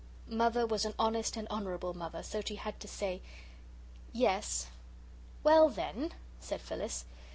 [0.31, 3.21] Mother was an honest and honourable Mother, so she had to say,
[4.11, 4.65] "Yes."
[5.43, 7.05] "Well, then," said Phyllis.